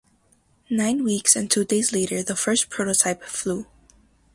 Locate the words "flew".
3.21-3.67